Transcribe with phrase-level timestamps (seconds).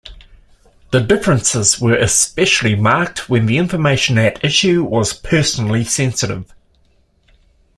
[0.89, 6.51] The differences were especially marked when the information at issue was personally sensitive.